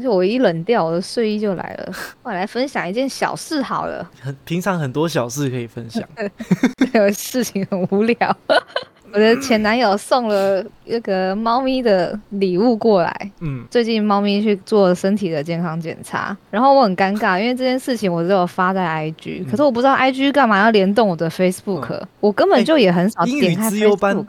[0.00, 1.92] 而且我一冷掉，我的睡衣就来了。
[2.22, 6.02] 我来分享一件小事好了，很 平常很多小事可以分享。
[6.80, 8.36] 这个事情很无聊。
[9.12, 13.30] 我的前男友送了那个猫咪的礼物过来。
[13.40, 24.26] 嗯，最近猫咪去做身体的健康检查，然后我很尴尬，因为这件事情我只有发在 IG，、可是我不知道 IG 干嘛要联动我的 Facebook，、我根本就也很少点开 Facebook。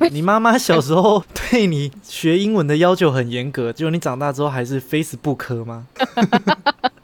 [0.10, 5.86] 你妈妈小时候 对你学英文的要求很严格，结果你长大之后还是 Facebook 吗？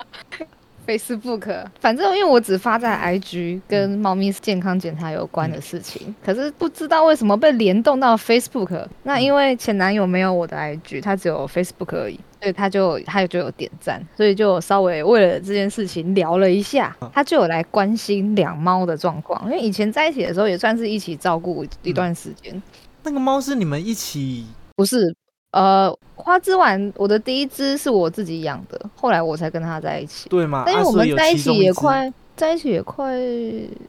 [0.89, 8.87] Facebook，反正因为我只发在 IG 跟猫咪健康检查有关的事情，可是不知道为什么被联动到 Facebook。
[9.03, 22.63] 那因为前男友没有我的 IG，他只有 Facebook 而已，所以他就他就有点赞，所以就稍微为了这件事情聊了一下，他就有来关心两猫的状况，因为以前在一起的时候也算是一起照顾一段时间，
[23.03, 25.15] 那个猫是你们一起不是。
[25.53, 30.29] 呃，花枝丸，我的第一只是我自己养的，后来我才跟他在一起。
[30.29, 30.65] 对吗？
[30.67, 33.15] 但因为我们在一起也快，在一起也快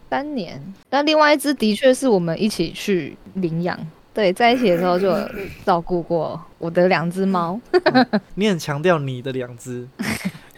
[0.10, 0.62] 三年。
[0.90, 3.78] 但另外一只的确是我们一起去领养。
[4.12, 5.14] 对，在一起的时候就
[5.64, 7.60] 照顾过我的两只猫，
[8.36, 9.88] 你很强调你的两只，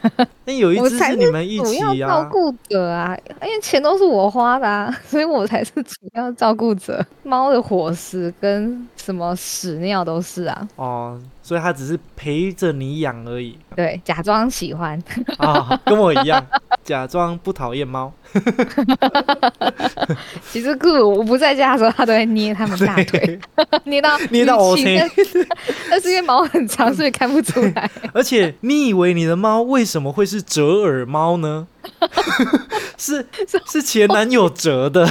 [0.45, 7.05] 那有一只是你们一主要起呀、照顾者啊，因为钱都是我花的啊， 所以我才是主要照顾者。
[7.23, 15.01] 猫的伙食跟什么屎尿都是啊，哦，所以他只是陪着你养而已对，假装喜欢。
[15.37, 16.45] 啊、跟我一样，
[16.83, 18.13] 假装不讨厌猫。
[20.49, 23.39] 其实酷我不在家的时候，他都会捏他们大腿，
[23.85, 25.47] 捏到 捏到淤青 OK 但
[25.89, 27.89] 但是因为毛很长，所以看不出来。
[28.13, 31.67] 而且你以为你的猫为什么会是折耳猫呢？
[32.97, 33.25] 是
[33.67, 35.09] 是前男友折的，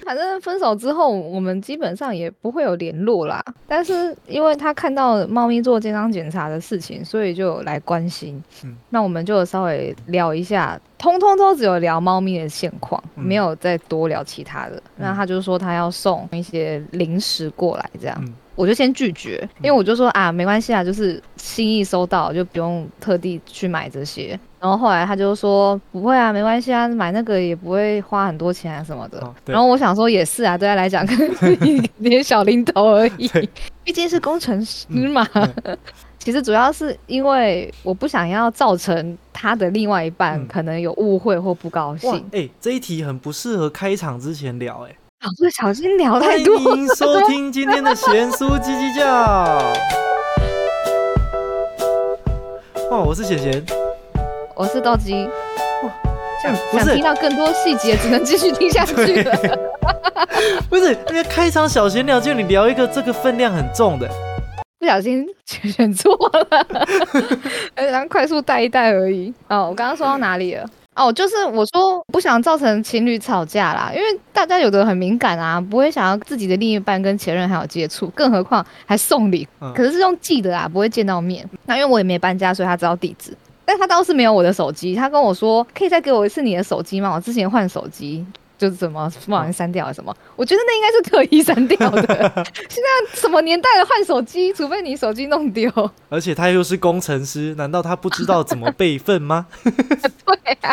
[0.04, 3.42] 反正分手之后，我们基本上也不会有联络啦。
[3.66, 8.42] 但是因为他看到猫咪做健康检查的事情，所以就来关心。
[8.64, 14.82] 嗯那我们就稍微聊一下，通通都只有聊猫咪的现况，嗯没有再多聊其他的。
[14.96, 18.16] 那他就说他要送一些零食过来，这样。
[18.20, 24.38] 嗯我就先拒绝，因为我就说啊，没关系啊，就是心意收到，就不用特地去买这些。
[24.60, 29.18] 然后后来他就说不会啊，没关系啊，买那个也不会花很多钱啊什么的。
[29.20, 33.28] 哦然后我想说也是啊，对他来讲可能是一点小零头而已，
[33.82, 35.26] 毕竟是工程师嘛。
[35.34, 35.78] 嗯
[36.18, 44.94] 其实主要是因为我不想要造成他的另外一半嗯可能有误会或不高兴，，哎、这一题很不适合开场之前聊、哎。
[45.22, 46.56] 啊，不小心聊太欢多。
[46.56, 49.06] 迎收听今天的咸酥叽叽叫。
[52.90, 53.64] 哇，我是贤贤，
[54.56, 55.28] 我是豆鸡。
[56.42, 59.32] 想不是想听到更多细节，只能继续听下去了。
[60.68, 64.08] 不是那个开场小闲聊，就你聊一个这个分量很重的，
[64.80, 66.12] 不小心选错
[66.50, 66.66] 了，
[67.76, 69.32] 呃然后快速带一带而已。
[69.48, 70.68] 哦，我刚刚说到哪里了？
[70.94, 81.48] 哦，就是我说不想造成情侣吵架啦，因为大家有的很敏感啊，不会想要自己的另一半跟前任还有接触，更何况还送礼，嗯可是是用寄的啊，不会见到面。
[81.64, 83.34] 那因为我也没搬家，所以他知道地址。
[83.64, 87.14] 但他倒是没有我的手机，他跟我说可以再给我一次你的手机吗？
[87.14, 88.26] 我之前换手机，
[88.62, 90.16] 就是怎么不小心删掉了什么？
[90.36, 92.00] 我觉得那应该是刻意删掉的。
[92.70, 95.68] 现在什么年代了，换手机，除非你手机弄丢。
[96.08, 99.48] 而且他又是工程师，难道他不知道怎么备份吗？
[99.64, 100.72] 对啊，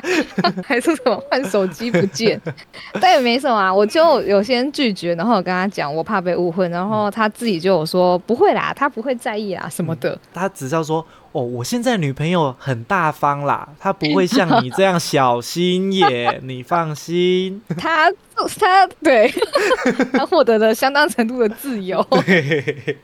[0.64, 2.40] 还是什么换手机不见？
[3.02, 10.16] 但也没什么啊，我就有先拒绝，然后我跟他讲我怕被误会，然后他自己就有说不会啦，他不会在意啊什么的。
[10.32, 17.62] 他只是要说，哦，我现在女朋友很大方啦，她不会像你这样小心眼， 你放心。
[17.78, 18.12] 她
[18.60, 19.32] 她对
[20.12, 22.00] 她获得了相当程度的自由。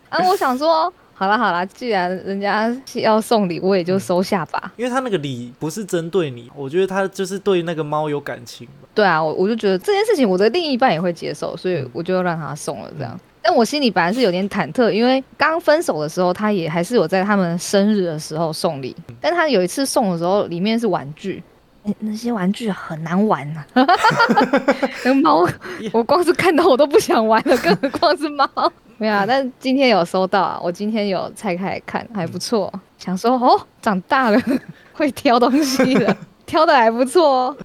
[0.09, 4.73] 啊，我想说，好了好了，既然人家要送礼，我也就收下吧。
[4.75, 8.89] 因为他那个礼不是针对你，我觉得他就是对那个猫有感情吧。
[8.95, 13.19] 对啊，我我就觉得这件事情我的另一半也会接受，所以我就让他送了这样。
[13.47, 21.43] 但我心里本来是有点忐忑，因为刚分手的时候，他也还是有在他们生日的时候送礼，但他有一次送的时候，里面是玩具。
[21.83, 23.85] 那那些玩具很难玩呐、啊，
[25.05, 25.47] 那个猫，
[25.93, 28.49] 我光是看到我都不想玩了，更何况是猫。
[28.97, 32.73] 没有啊，但今天有收到啊，我今天有拆开来看，还不错。
[32.97, 34.41] 想说哦，长大了
[34.93, 37.57] 会挑东西了，挑的还不错哦。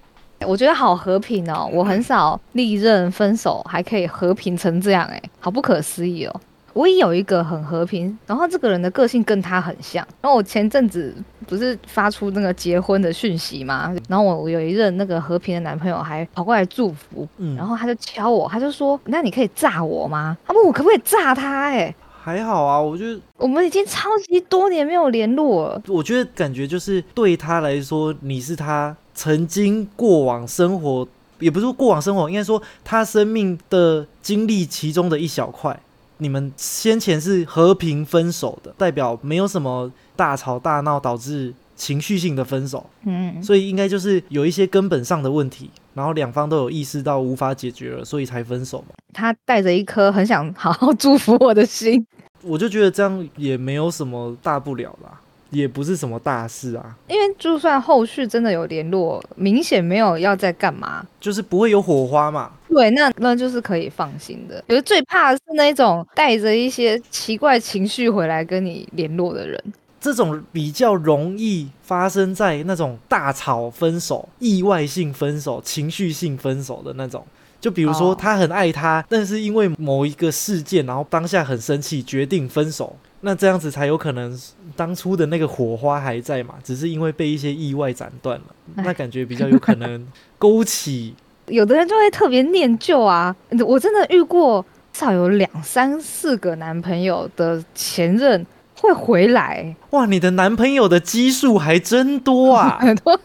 [0.47, 6.41] 我觉得好和平哦，我很少历任分手还可以和平成这样，哎，好不可思议哦。
[6.73, 10.07] 我也有一个很和平，然后这个人的个性跟他很像。
[10.21, 11.13] 然后我前阵子
[11.45, 21.93] 不是发出那个结婚的讯息吗，然后我我有一任那个和平的男朋友还跑过来祝福，嗯然后他就敲我，他就说：“那你可以炸我吗？”他问我可不可以炸他、欸，
[22.23, 25.81] 还好啊，我觉得，我们已经超级多年没有联络了。
[25.89, 31.07] 我觉得感觉就是对他来说，你是他曾经过往生活，
[31.37, 35.79] 也不是说过往生活，应该说他生命的经历其中的一小块。
[36.17, 48.95] 你们先前是和平分手的，代表没有什么大吵大闹导致情绪性的分手，嗯，所以应该就是有一些根本上的问题，然后两方都有意识到无法解决了，所以才分手嘛。
[49.13, 52.03] 他带着一颗很想好好祝福我的心，
[52.41, 55.21] 我就觉得这样也没有什么大不了啦，
[55.51, 62.51] 也不是什么大事啊，因为就算后续真的有联络，明显没有要再干嘛，就是不会有火花嘛。
[62.67, 64.63] 对，那那就是可以放心的。
[64.67, 69.61] 有最怕的是那种带着一些奇怪情绪回来跟你联络的人。
[69.99, 77.23] 这种比较容易发生在那种大吵分手、意外性分手、情绪性分手的那种。
[77.59, 82.95] 就比如说，哦他很爱他，但是因为某一个事件，然后当下很生气，决定分手。
[83.21, 84.37] 那这样子才有可能
[84.75, 88.45] 当初的那个火花还在嘛，只是因为被一些意外斩断了。
[88.75, 90.07] 那感觉比较有可能
[90.37, 91.15] 勾起。
[91.47, 93.35] 有的人就会特别念旧啊，
[93.65, 98.45] 我真的遇过至少有两三四个男朋友的前任
[98.81, 103.19] 会回来，哇，你的男朋友的基数还真多啊， 很多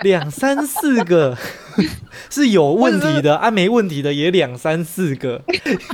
[0.00, 1.36] 两三四个
[2.30, 5.42] 是有问题的，啊，没问题的也两三四个，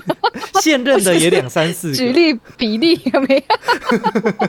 [0.62, 1.96] 现任的也两三四个。
[1.96, 4.48] 举例比例有没有？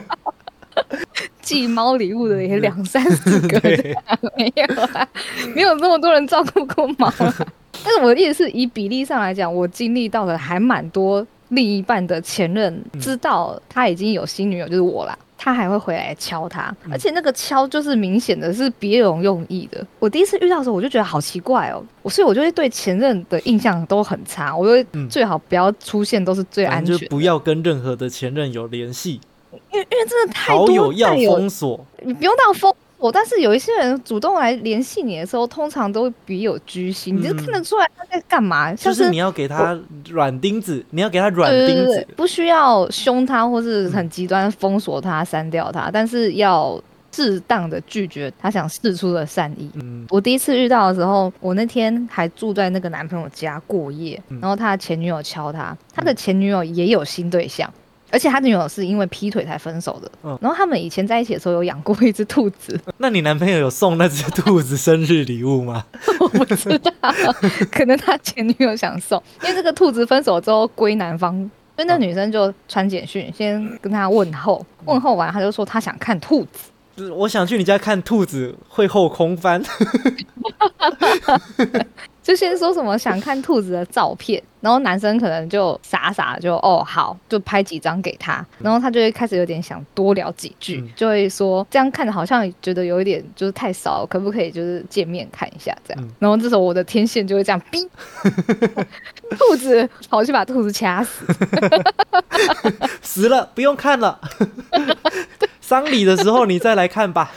[1.42, 3.60] 寄猫礼物的也两三四个，
[4.36, 4.64] 没有
[4.94, 5.08] 啊，
[5.52, 7.34] 没有那么多人照顾过猫啊。
[7.82, 15.16] 但是我的意思是以比例上来讲，我经历到的还蛮多另一半的前任知道他已经有新女友，就是我啦。
[15.42, 19.82] 他还会回来敲他，而且那个敲就是明显的是别有用意的。
[19.98, 29.18] 我第一次遇到的时候，我就觉得好奇怪哦，我所以我就会对前任的印象都很差，我就最好不要出现，都是最安全不要跟任何的前任有联系，
[29.72, 31.86] 因为因为真的太好多友要封锁。
[32.02, 32.70] 你不用到封
[33.00, 38.74] 锁，但是有一些人主动来联系你的时候，通常都会别有居心，你就嗯看得出来他在干嘛。
[38.76, 39.78] 像就是你要给他
[40.10, 46.80] 软钉子，你要给他软钉子，，对不需要凶他或是很极端封锁他、删掉他，但是要
[47.12, 49.70] 适当的拒绝他想试出的善意。
[49.74, 57.72] 嗯，我第一次遇到的时候，我那天还住在那个男朋友家过夜，嗯然后他的前女友敲他，他的前女友也有新对象。
[58.10, 60.36] 而且他的女友是因为劈腿才分手的，嗯。
[60.40, 65.84] 然后他们以前在一起的时候有养过一只兔子，那你男朋友有送那只兔子生日礼物吗？
[66.20, 66.92] 我不知道，
[67.70, 71.32] 可能他前女友想送，因为这个兔子分手之后归男方，
[71.76, 76.46] 所以那女生就传简讯先跟他问候，问候完他就说他想看兔
[76.96, 79.62] 子，我想去你家看兔子，会后空翻。
[82.30, 96.04] 就先说什么想看兔子的照片，然后男生可能就傻傻就哦好，就拍几张给他，然后他就会开始有点想多聊几句，嗯就会说这样看着好像觉得有一点就是太少，可不可以就是见面看一下这样？
[96.04, 97.84] 嗯然后这时候我的天线就会这样逼，
[99.30, 101.26] 兔子跑去把兔子掐死。
[103.02, 104.20] 死了，不用看了。
[105.60, 107.32] 丧礼的时候你再来看吧。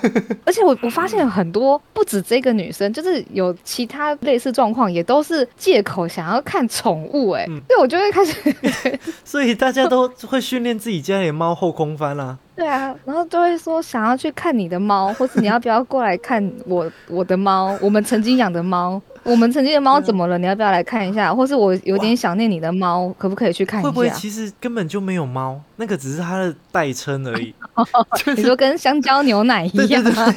[0.44, 7.60] 而且我我发现很多不止这个女生，就是有其他类似状况，也都是借口想要看宠物、哎、嗯。
[7.68, 20.36] 所以我就会开始， 所以大家都会训练自己家里的猫后空翻啦、 对啊，然后就会说想要去看你的猫，或是你要不要过来看我我的猫，我们曾经养的猫，我们曾经的猫怎么了？
[20.36, 21.34] 你要不要来看一下？
[21.34, 23.88] 或是我有点想念你的猫，可不可以去看一下？
[23.88, 27.54] 会不会其实根本就没有猫，那个只是它的代称而已？
[28.36, 30.34] 你说跟香蕉牛奶 一对对样吗？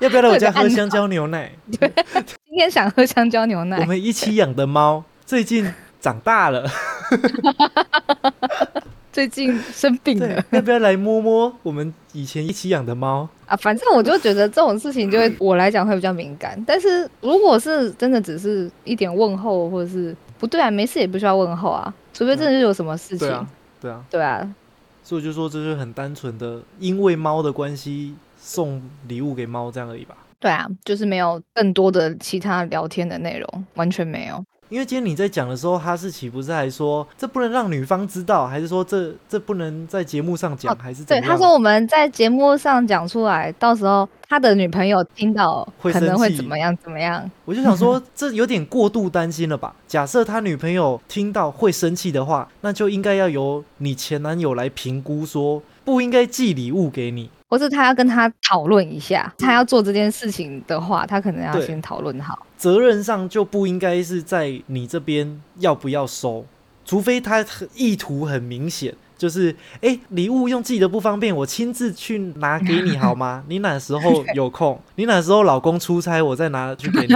[0.00, 1.52] 要不要来我家喝香蕉牛奶？
[1.70, 5.70] 今天想喝香蕉牛奶我奶，们一起养的猫最近
[6.00, 6.66] 长大了，
[9.12, 13.28] 最近生病了，要不要来摸摸我们以前一起养的猫？
[13.46, 23.48] 啊，反正我就觉得这种事情就会我来讲会比较敏感，但是如果是真的只是一点问候，或者是不对啊，没事也不需要问候啊，除非真的是有什么事情，对啊，
[23.80, 24.54] 对啊，对啊，
[25.02, 30.16] 所以我就说这是很单纯的，因为猫的关系送礼物给猫这样而已吧。
[30.40, 34.42] 对啊，就是没有更多的其他聊天的内容，完全没有。
[34.68, 47.30] 因为今天你在讲的时候，哈士奇不是还说这不能让女方知道，还是说这这不能在节目上讲，哦还是对，他说我们在节目上讲出来，到时候他的女朋友听到会可能会怎么样怎么样。
[47.44, 49.76] 我就想说，这有点过度担心了吧？
[49.86, 57.28] 假设他女朋友听到会生气的话，那就应该要由你前男友来评估，说不应该寄礼物给你。
[57.52, 62.46] 或是他要跟他讨论一下，他要做这件事情的话，他可能要先讨论好。
[62.56, 66.46] 责任上就不应该是在你这边要不要收，
[66.82, 67.44] 除非他
[67.74, 73.44] 意图很明显，就是哎，礼物用自己的不方便，我亲自去拿给你好吗？
[73.50, 74.80] 你哪时候有空？
[74.94, 77.14] 你哪时候老公出差，我再拿去给你。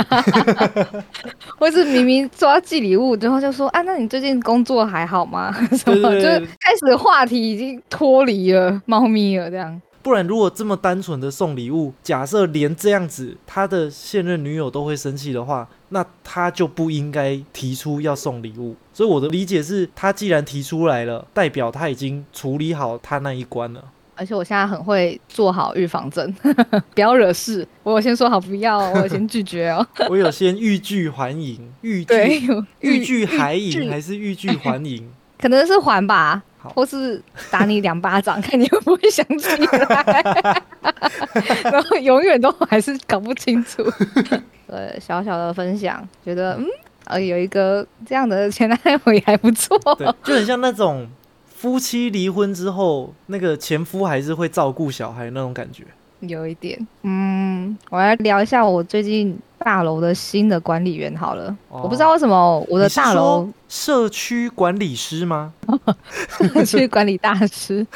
[1.59, 5.51] 或是明明说要寄礼物，然后就说啊，那你最近工作还好吗？
[5.73, 9.81] 什么就是开始话题已经脱离了猫咪了这样。
[10.07, 18.77] 不然，如果这么单纯的送礼物，假设连这样子他的现任女友都会生气的话，那他就不应该提出要送礼物。
[18.93, 23.83] 所以我的理解是，他既然提出来了，代表他已经处理好他那一关了。
[24.15, 26.33] 而 且我现在很会做好预防针，
[26.95, 27.67] 不要惹事。
[27.83, 29.85] 我先说好不要，我先拒绝哦。
[30.09, 32.15] 我有先欲拒还迎，欲拒
[32.79, 35.11] 欲拒还迎还是欲拒还迎？
[35.41, 36.43] 可能是还吧。
[36.75, 40.63] 或是打你两巴掌， 看你会不会想起来，
[41.63, 43.85] 然后永远都还是搞不清楚。
[44.67, 46.67] 呃，小小的分享，觉得嗯，
[47.05, 49.79] 呃，有一个这样的前男友也还不错，
[50.25, 51.09] 就很像那种
[51.47, 55.85] 夫妻离婚之后，那个前夫还是会照顾小孩那种感觉。
[56.21, 61.55] 有一点，嗯，我来聊一下我最近大楼的新的管理员好了。
[61.69, 65.53] 我不知道为什么我的大楼社区管理师吗？
[66.49, 67.87] 社区管理大师，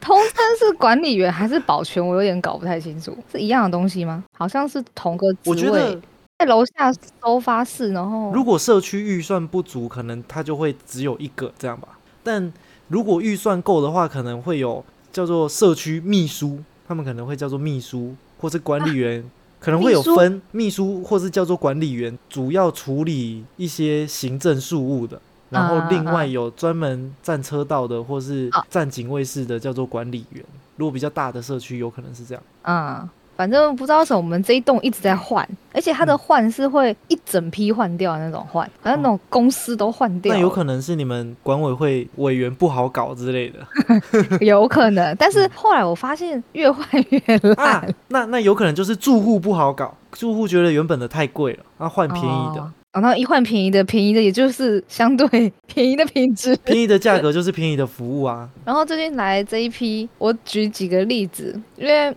[0.00, 2.04] 通称是管理员还是保全？
[2.04, 4.24] 我有点搞不太清楚，是一样的东西吗？
[4.36, 5.98] 好像是同个职位，
[6.38, 7.92] 在楼下收发室。
[7.92, 11.88] 然后，如果社区预算不足，可能他就会只有一个这样吧。
[12.22, 12.52] 但
[12.88, 16.60] 如果预算够的话，可能会有叫做社区秘书。
[16.86, 19.24] 他们可能会叫做秘书，或是管理员，
[19.58, 25.20] 可能会有分秘书，或是叫做管理员，主要处理一些行政事务的。
[25.48, 30.44] 然后另外有专门站车道的，或是站警卫室的，叫做管理员。
[30.76, 32.42] 如果比较大的社区，有可能是这样。
[32.62, 33.08] 嗯。
[33.36, 40.34] 反正不知道什么，我们这一栋一直在换，而且它的换是会一整批换掉的那种换，好像那种公司都换掉。
[40.34, 43.60] 那有可能是你们管委会委员不好搞之类的，
[44.40, 45.14] 有可能。
[45.20, 47.20] 但是后来我发现越换越
[47.56, 47.94] 烂。
[48.08, 52.72] 那那有可能就是住户不好搞，住户觉得原本的太贵了，要换便宜的。
[52.92, 58.48] 然后一换便宜的，便宜的也就是相对便宜的品质，便宜的价格就是便宜的服务啊。
[58.64, 62.16] 然后最近来这一批，我举几个例子，因为。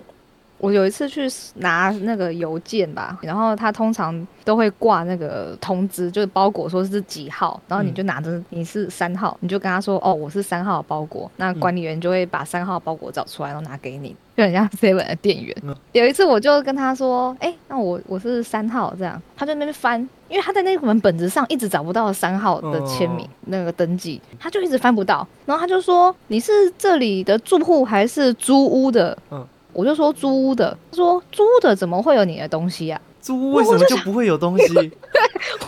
[0.60, 15.56] 我有一次去拿那个邮件吧，然后他通常都会挂那个通知，就是包裹说是几号，然后你就拿着你是三号，你就跟他说哦我是三号包裹，那管理员就会把三号包裹找出来，然后拿给你，就很像 seven 的店员。
[15.94, 19.98] 有一次我就跟他说，哎，那我我是三号这样，他在那边翻，
[20.28, 29.18] 因为他在那本本子上一直找不到三号的签名那个登记，他就一直翻不到，然后他就说你是这里的住户还是租屋的？
[29.32, 29.48] 嗯。
[29.80, 33.00] 我就说租屋的，他说租屋的怎么会有你的东西啊？
[33.22, 34.68] 租屋为什么就不会有东西？
[34.74, 34.92] 对，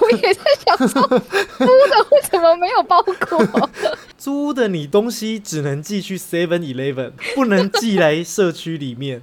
[0.01, 3.69] 我也在想说，租的为什么没有包裹？
[4.17, 9.21] 租的你东西只能寄去 Seven Eleven，不能寄来社区里面。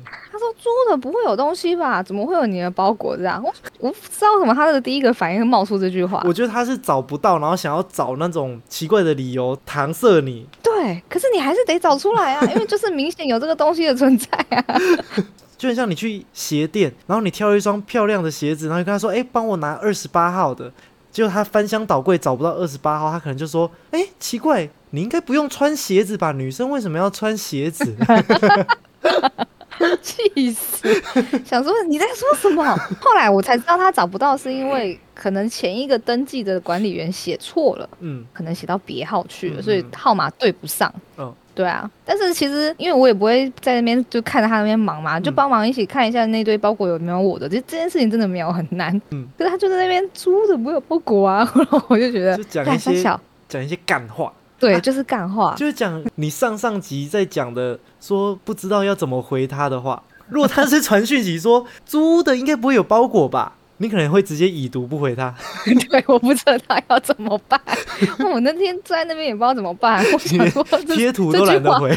[0.59, 2.03] 租的不会有东西吧？
[2.03, 3.43] 怎么会有你的包裹这样？
[3.43, 6.23] 我我不知道为什么他的第一个反应会冒出这句话。
[6.27, 10.47] 我觉得他是找不到，然后想要找那种奇怪的理由搪塞你。
[10.62, 14.65] 对，可是你还是得找出来啊，因为就是明显有这个东西的存在啊。
[15.57, 20.73] 就很像你去鞋店，然后你挑一双漂亮的鞋子，然后你跟他说：“哎，帮我拿二十八号的。”
[21.11, 26.31] 结果他翻箱倒柜找不到二十八号，他可能就说：“哎，奇怪，你应该不用穿鞋子吧？
[26.31, 27.97] 女生为什么要穿鞋子？”
[30.02, 30.88] 气死！
[31.44, 32.64] 想说你在说什么？
[33.00, 40.92] 后来我才知道他找不到，是因为可能前一个登记的管理员写错了，嗯，可能写到别号去了，所以号码对不上。
[41.16, 41.90] 嗯，对啊。
[42.04, 47.49] 但是其实因为我也不会在那边就看着他那边忙嘛，就帮忙一起看一下那堆包裹有没有我的。
[47.49, 48.94] 这这件事情真的没有很难。
[49.11, 53.02] 嗯，可是他就在那边租的没有包裹啊， 然后我就觉得就讲一些
[53.49, 54.32] 讲一些干话。
[54.59, 60.03] 对，就是干话，就是讲你上上集在讲的，说不知道要怎么回他的话。
[60.29, 65.35] 如果他是传讯息说租的应该不会有包裹吧，你可能会直接已读不回他。
[65.88, 67.59] 对，我不知道他要怎么办。
[68.33, 70.62] 我那天在那边也不知道怎么办，我想说
[70.95, 71.97] 贴图都懒得回。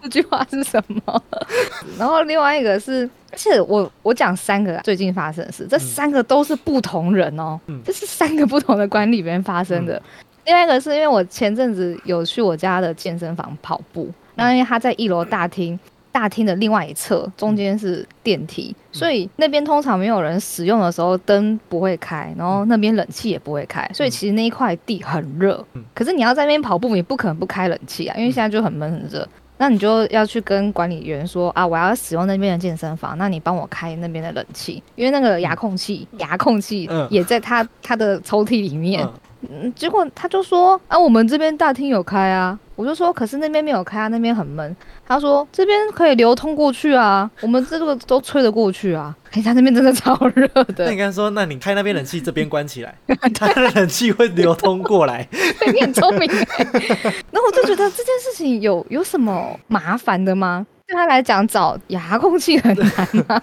[0.00, 1.22] 这句话是什么？
[1.98, 10.00] 然后另外一个是，而且我我讲三个最近发生的事，这三个都是不同人哦，这是三个不同的管理员发生的。
[10.48, 15.78] 另外一个是因为我前阵子有去我家的健身房跑步，那因为他在一楼大厅，
[16.10, 25.62] 大厅的另外一侧中间是电梯，所以那边通常没有人使用的时候灯不会开，然后那边冷气也不会开，所以其实那一块地很热。
[25.92, 29.28] 可是你要在那边跑步，你不可能不开冷气啊，因为现在就很闷很热。
[29.58, 39.06] 那你就要去跟管理员说啊，我要使用那边的健身房，那你帮我开那边的冷气，因为那个遥控器，遥控器也在他他的抽屉里面。
[39.42, 44.74] 嗯，结果他就说啊，我们这边大厅有开啊，我就说可是那边没有开啊，那边很闷。
[45.06, 49.14] 他说这边可以流通过去啊，我们这个都吹得过去啊。
[49.32, 50.84] 哎，他那边真的超热的。
[50.84, 52.94] 那你刚说，那你开那边冷气，这边关起来，
[53.34, 55.26] 他的冷气会流通过来。
[55.72, 56.30] 你很聪明。
[56.30, 60.66] 然后我就觉得这件事情有有什么麻烦的吗？
[60.88, 63.42] 对他来讲，找牙空气很难吗？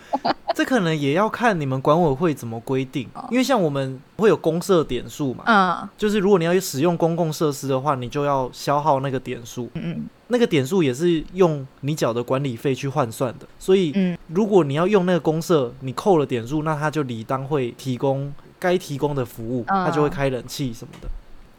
[0.55, 21.07] 这可能也要看你们管委会怎么规定，因为像我们会有公设点数嘛，嗯，就是如果你要使用公共设施的话，你就要消耗那个点数，嗯嗯，那个点数也是用你缴的管理费去换算的，所以，嗯，如果你要用那个公社，你扣了点数，那他就理当会提供该提供的服务，他就会开冷气什么的。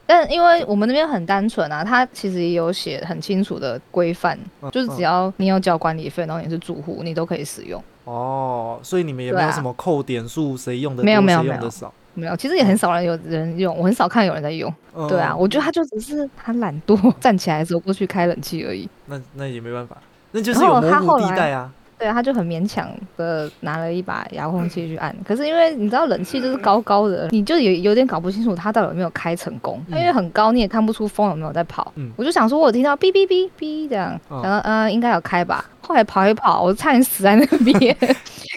[0.06, 4.38] 但因为我们那边很单纯啊，他其实也有写很清楚的规范，
[4.70, 7.82] 就是只要你有交管理费，然后你是住户，你都可以使用。
[8.04, 11.92] 哦，所以你们也没有什么扣点数，谁用的多，谁用的少？
[12.14, 14.72] 没有，其实也很少人有人用，我很少看有人在用。
[15.08, 18.88] 对啊，我觉得他就只是他懒惰， 站起来走过去开冷气而已。
[19.06, 19.96] 那那也没办法，
[20.30, 21.70] 那就是有模糊地带啊。
[21.98, 31.92] 对啊，他就很勉强的拿了一把遥控器去按，可是因为你知道冷气就是高高的，你就有有点搞不清楚他到底有没有开成功，因为很高你也看不出风有没有在跑。
[31.96, 37.74] 嗯我就想说，我听到哔哔哔哔这样，想到嗯应该有开吧，后来跑一跑，我差点死在那边。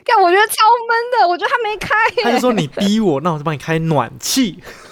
[0.05, 0.55] 但，我觉得超
[0.87, 1.95] 闷的，我觉得他没开。
[2.23, 4.57] 他就说你逼我，那我就帮你开暖气。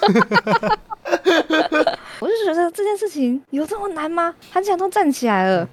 [2.20, 4.34] 我就觉得这件事情有这么难吗？
[4.52, 5.68] 他竟然都站起来了，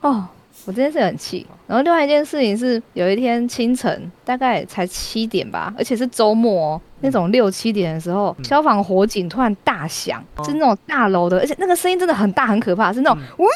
[0.00, 0.26] 哦。
[0.68, 13.46] 我这件事很气，然后另外一件事情是，有一天清晨大概才七点吧，而且是周末哦，那种六七点的时候，消防火警突然大响，是那种大楼的，而且那个声音真的很大很可怕，是那种呜。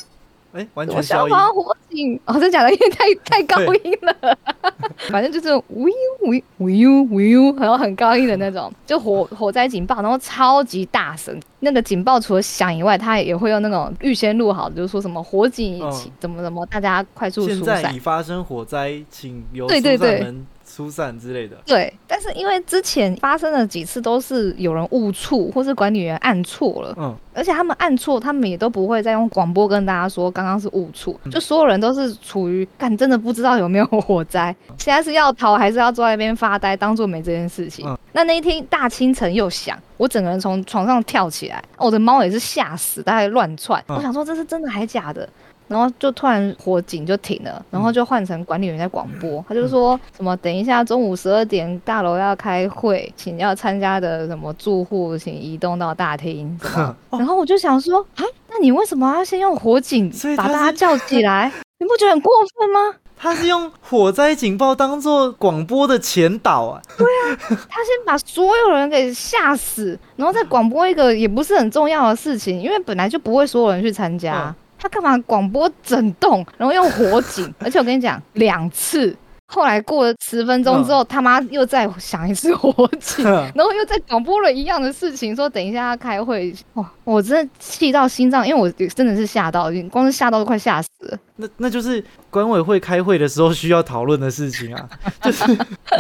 [0.52, 4.38] 哎，完全消防火警哦，真假的，因为太太高音了，
[5.10, 11.38] 反正就是呜呜呜呜呜，然后很高音的那种，就火火灾警报，然后超级大声。
[11.60, 17.76] 那个警报除了响以外，它也会用那种预先录好，就是说什么火警起怎么怎么，大家快速疏散。
[17.80, 20.46] 现在已发生火灾，请由疏散门。
[20.74, 37.86] 疏散之类的，对，但是因为之前发生了几次都是有人误触，或是管理员按错了，嗯，而且他们按错，他们也都不会再用广播跟大家说刚刚是误触，就所有人都是处于干真的不知道有没有火灾， 现在是要逃还是要坐在那边发呆，当做没这件事情。
[38.12, 45.28] 那那一天大清晨又响，我整个人从床上跳起来，我的猫也是吓死，大概乱窜，我想说这是真的还假的。
[45.68, 56.58] 然后就突然火警就停了，然后就换成管理员在广播，他就说什么等一下中午十二点大楼要开会，请要参加的什么住户请移动到大厅。
[57.10, 61.50] 然后我就想说啊，那你为什么要先用火警把大家叫起来？
[61.78, 62.98] 你不觉得很过分吗？
[63.16, 66.82] 他是用火灾警报当做广播的前导啊。
[66.98, 74.52] 对啊，他先把所有人给吓死，然后再广播一个也不是很重要的事情，因为本来就不会所有人去参加。
[74.82, 77.54] 他干嘛广播整栋，然后用火警？
[77.62, 79.16] 而且我跟你讲，两次。
[79.46, 86.52] 后来过了十分钟之后，他妈又再响一次火警， 然后又再广播了一样的事情，说等一下要开会。
[86.74, 91.18] 哇，我真的气到心脏，因为我真的是吓到，光是吓到都快吓死了。
[91.36, 94.88] 那那就是管委会开会的时候需要讨论的事情啊，
[95.22, 95.44] 就是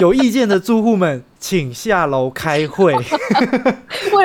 [0.00, 1.22] 有意见的住户们。
[1.42, 2.94] 请下楼开会，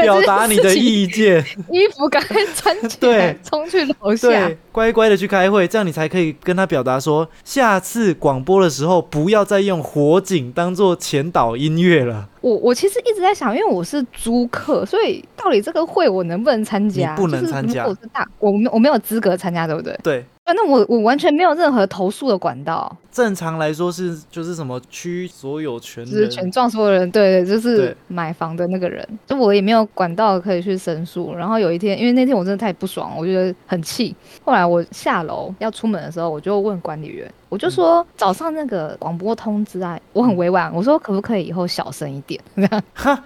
[0.03, 1.43] 表达你的意见。
[1.67, 4.27] 衣服赶快穿起来，冲去楼下。
[4.29, 12.29] 对，乖乖的去开会，这样你才可以跟他表达说，下次广播的时候不要再用火警当做前导音乐了。
[12.41, 17.15] 我我其实一直在想，因为我是租客，所以到底这个会我能不能参加？
[17.15, 17.83] 不能参加。
[17.87, 19.99] 我是大，我没我没有资格参加，对不对？
[20.03, 20.23] 对。
[20.53, 22.95] 那我我完全没有任何投诉的管道。
[23.11, 31.33] 正常来说是就是什么区所有权，就是权状所有人，对对，就是买房的那个人，就我也没有管道可以去申诉。
[31.33, 34.15] 然后有一天，因为那天我真的太不爽，我觉得很气。
[34.45, 42.39] 后来我下楼要出门的时候，我就问管理员，我就说早上那个广播通知啊，我很委婉，我说可不可以以后小声一点？
[42.93, 43.23] 哈，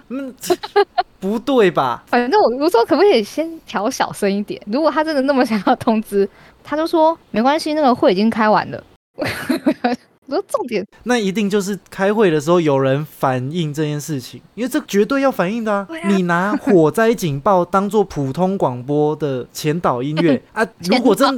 [1.20, 2.02] 不对吧？
[2.06, 4.58] 反正我我说可不可以先调小声一点？
[4.66, 6.26] 如果他真的那么想要通知。
[6.64, 8.84] 他就说没关系，那个会已经开完了。
[10.26, 15.86] 我说重点，那一定就是开会的时候有人反映这件事情，因为这绝对要反映的啊。
[16.08, 20.66] 你拿火灾警报 当做普通广播的前导音乐 啊？
[20.84, 21.28] 如果真，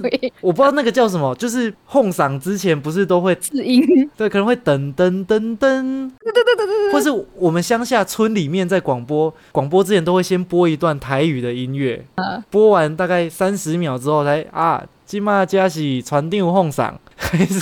[0.40, 3.82] 我不知道那个叫什么，就是哄嗓之前不是都会字音？
[4.16, 14.84] 对，可能会噔噔噔噔，对对对对对，或是我们乡下村里面在广播广播之前都会先播一段台语的音乐，啊播完大概三十秒之后才啊。
[15.06, 17.60] 金马加喜传递奉上，开始，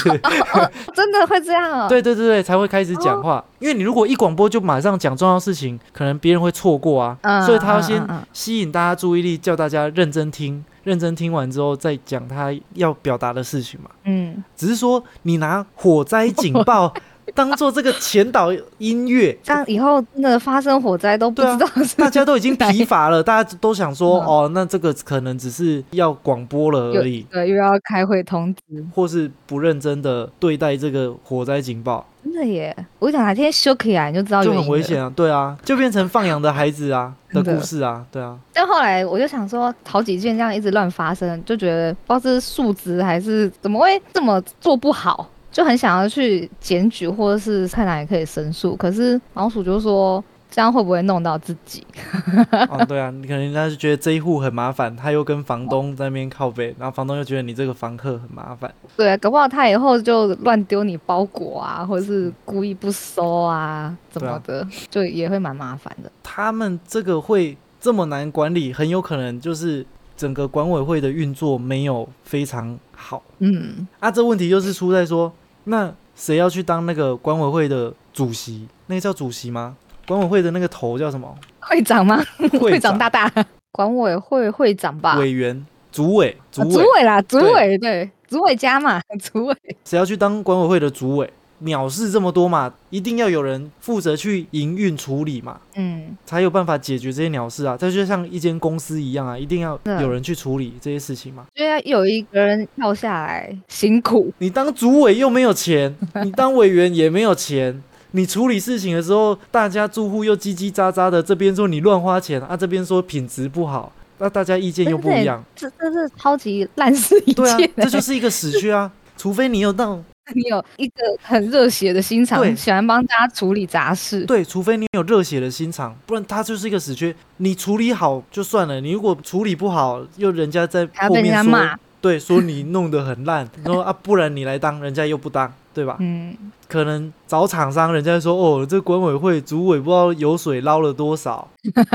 [0.95, 1.88] 真的会这样哦。
[1.88, 3.45] 对对对对，才会开始讲话。
[3.59, 13.91] 因为你如果一广播就马上讲重要事情，可能别人会错过啊，嗯，所以他要先吸引大家注意力，叫大家认真听，认真听完之后再讲他要表达的事情嘛。
[14.05, 16.93] 嗯，只是说你拿火灾警报
[17.35, 32.75] 当做这个前导音乐，这样以后真的发生火灾都不知道是大家都已经疲乏了，大家都想说，嗯哦，那这个可能只是要广播了而已，对，又要开会通知，或是不认真的对待这个火灾警报，真的耶！
[32.99, 34.53] 我想哪天修起来你就知道就。
[34.53, 35.12] 很危险啊。
[35.16, 48.75] 对啊，就变成放羊的孩子啊 的的故事啊，对啊，但后来我就想说，好几件这样一直乱发生，就觉得不知道是数值还是怎么会这么做不好，就很想要去检举或者是看哪里可以申诉。
[48.75, 51.87] 可是老鼠就说这样会不会弄到自己？
[52.69, 66.11] 哦，对啊，你可能人家就觉得这一户很麻烦，他又跟房东在那边靠背，然后房东又觉得你这个房客很麻烦，对啊，搞不好他以后就乱丢你包裹啊，或者是故意不收啊，怎么的，就也会蛮麻烦的。
[66.23, 69.85] 他们这个会这么难管理，很有可能就是
[70.17, 74.11] 整个管委会的运作没有非常好嗯，啊。
[74.11, 75.33] 这问题就是出在说，
[75.64, 78.68] 那谁要去当那个管委会的主席？
[78.87, 79.77] 那个叫主席吗？
[80.07, 81.35] 管委会的那个头叫什么？
[81.61, 82.22] 会长吗？
[82.38, 83.33] 会会长大大，
[83.70, 85.16] 管委会会长吧？
[85.18, 89.57] 委员、主委、主啊主委，委啦，主对委对，主委加嘛，主委。
[89.85, 91.33] 谁要去当管委会的主委？
[91.64, 95.61] 鸟事这么多嘛，一定要有人负责去营运处理嘛。
[95.75, 97.77] 嗯，才有办法解决这些鸟事啊！
[97.77, 101.46] 这就像一间公司一样啊，一定要有人去处理这些事情嘛。
[101.55, 104.33] 就要有一个人跳下来辛苦。
[104.38, 105.94] 你当主委又没有钱，
[106.25, 115.42] 你当委员也没有钱，你处理事情的时候，大家住户又叽叽喳喳的，这边说你乱花钱啊，这边说品质不好，那大家意见又不一样。
[115.57, 118.90] 这这是超级烂事一对啊件、，这就是一个死区啊！
[119.16, 120.05] 除非你有那种
[120.35, 124.25] 你有一个很热血的心肠，对喜欢帮大家处理杂事。
[124.25, 127.15] 对，除非你有热血的心肠，不然他就是一个死缺。
[127.39, 135.97] 你处理好就算了，你如果处理不好，又人家在后面说对，说你弄得很烂，然后啊，不然你来当，人家又不当，对吧？
[136.01, 136.37] 嗯，
[136.69, 141.49] 可能找厂商，人家说哦，这管委会主委不知道油水捞了多少，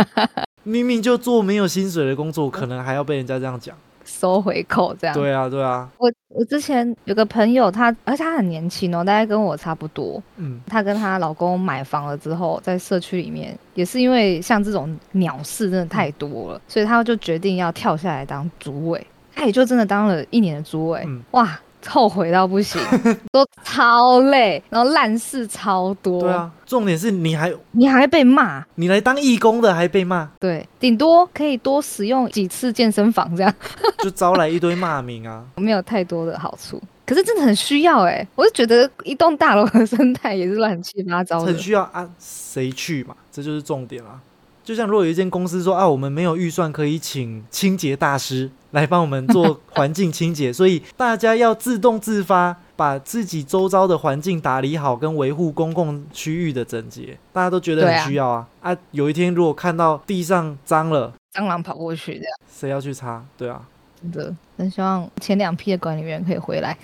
[0.63, 3.75] 明明就做没有薪水的工作，可能还要被人家这样讲。
[4.07, 5.13] 收回扣这样。
[5.13, 10.23] 对啊，对啊，我我之前有个朋友，他而且他很年轻哦，大概跟我差不多。
[10.37, 19.05] 嗯，她跟她老公买房了之后，在社区里面也是因为像这种鸟事真的太多了，所以她就决定要跳下来当主委。
[19.35, 22.81] 她也就真的当了一年的主委，嗯哇，后悔到不行，
[23.31, 26.21] 都超累，然后烂事超多。
[26.21, 28.63] 对，啊，重点是你还你还会被骂。
[28.75, 33.53] 你来当义工的还被骂，对，顶多可以多使用几次健身房，这样
[33.99, 35.43] 就招来一堆骂名啊。
[35.55, 36.81] 没有太多的好处。
[37.05, 41.57] 可是真的很需要哎、我就觉得一栋大楼的生态也是乱七八糟的很。
[41.57, 43.15] 需要啊，谁去嘛？
[43.31, 44.19] 这就是重点啊。
[44.67, 58.75] 就像如果有一间公司说啊，我们没有预算可以请清洁大师来帮我们做 环境清洁，所以大家要自动自发把自己周遭的环境打理好，跟维护公共区域的整洁，大家都觉得很需要啊啊！
[58.91, 63.23] 有一天如果看到地上脏了，蟑螂跑过去这样，谁要去擦？
[63.37, 63.61] 对啊，
[64.01, 66.77] 真的很希望前两批的管理员可以回来。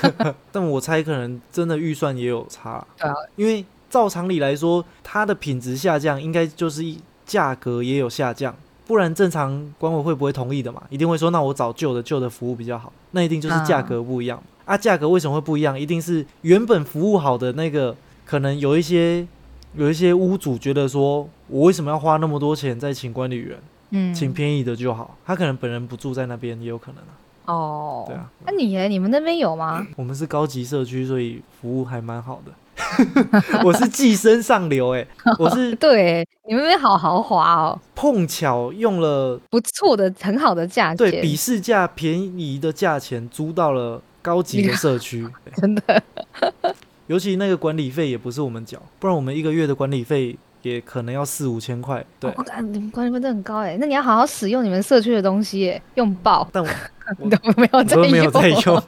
[0.50, 8.54] 但我猜可能真的预算也有差，对啊，因为照常理来说，它的品质下降，应该就是一价格也有下降，
[8.86, 14.78] 不然正常管委会不会同意的嘛，一定会说那我找旧的，旧的服务比较好，那一定就是价格不一样啊。
[14.78, 15.78] 价格为什么会不一样？
[15.78, 19.26] 一定是原本服务好的那个，可能有一些
[19.74, 23.58] 有一些屋主觉得说，我为什么要花那么多钱再请管理员，
[23.90, 27.12] 嗯，请便宜的就好，他可能本人不住在那边也有可能啊。
[27.46, 28.88] 哦，对啊，那你呢？
[28.88, 29.86] 你们那边有吗？
[29.96, 32.52] 我们是高级社区，所以服务还蛮好的。
[33.64, 35.06] 我是寄生上流哎、
[35.38, 46.02] 我是对，你们那边好豪华哦，碰巧用了不错的，很好的价钱，对比市价便宜的价钱租到了高级的社区， 真的。
[47.06, 52.04] 尤其那个管理费也不是我们缴，不然我们一个月的管理费也可能要四五千块。
[52.18, 56.68] 对，我感你们管理费真的很高哎，那你要好好使用你们社区的东西耶，用爆，但我
[57.56, 58.82] 没有我在用没有在用，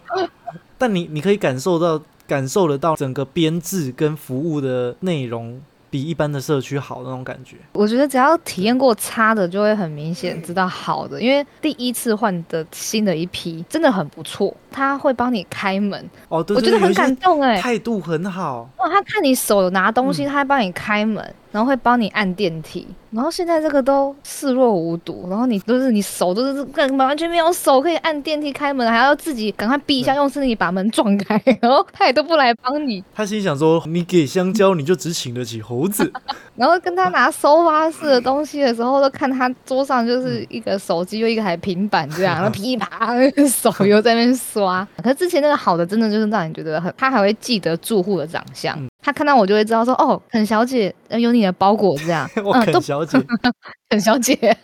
[0.77, 5.61] 但你你可以感受到感受得到整个编制跟服务的内容
[5.91, 7.57] 比一般的社区好那种感觉。
[7.73, 17.59] 我觉得只要体验过差的，就会很明显知道好的，因为第一次换的新的一批真的很不错，他会帮你开门，哦，对对对，我觉得很感动哎。
[17.59, 18.69] 态度很好。
[18.77, 26.63] 哇，他看你手拿东西，嗯他还帮你开门，然后会帮你按电梯，然后现在这个都视若无睹，然后你都是你手都是
[26.97, 36.13] 完全没有手可以按电梯开门，还要自己赶快逼一下，用身体把门撞开，然后他也都不来帮你，他心想说：“你给香蕉，你就只请得起猴子。
[36.59, 44.87] 然后跟他拿收发室的东西的时候，都看他桌上就是一个手机又一个台平板这样， 然后噼啪那个手又在那边刷。
[45.03, 48.89] 可是之前那个好的，真的就是让你觉得很，他还会记得住户的长相，嗯。
[49.01, 52.29] 他看到我就会知道说，哦，肯小姐呃有你的包裹这样，”
[52.67, 53.19] 肯小姐，
[53.89, 54.57] 肯小姐，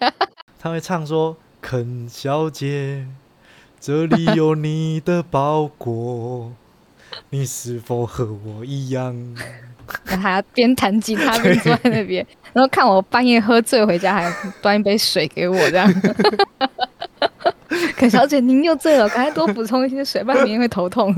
[0.59, 3.07] 他会唱说：“肯小姐，
[3.81, 6.53] 这里有你的包裹，
[7.31, 9.37] 你是否和我一样？”
[10.05, 15.93] 然后还要边弹吉他边坐在那边，然后看我半夜喝醉回家，还端一杯水给我这样。
[17.97, 21.13] 可小姐，您又醉了，赶快多补充一些水，不然明天会头痛。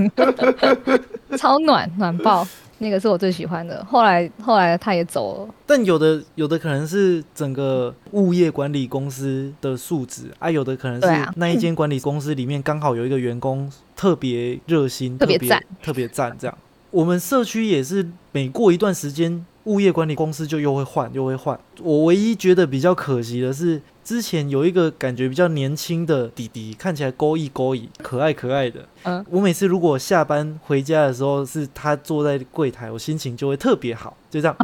[1.36, 2.46] 超暖暖爆，
[2.78, 3.84] 那个是我最喜欢的。
[3.84, 16.56] 后来后来他也走了，但有的有的可能是整个物业管理公司的素质啊，有的可能是那一间管理公司里面刚好有一个员工特别热心、特别赞、特别赞这样。
[16.90, 21.58] 我们社区也是每过一段时间，物业管理公司就又会换，又会换。
[21.82, 28.88] 我唯一觉得比较可惜的是，之前有一个感觉比较年轻的弟弟，看起来勾一勾一，可爱可爱的。
[29.02, 34.56] 嗯，我每次如果下班回家的时候是他坐在柜台，我心情就会特别好，就这样，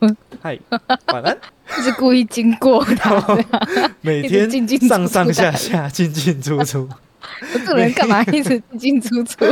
[0.00, 0.58] 嗯， 嗨，
[1.06, 1.36] 晚安。
[1.82, 3.38] 是故意经过他。
[4.02, 6.86] 每天进进出出上上下下，进进出出，
[7.54, 9.44] 我 这个人干嘛一直进进出出？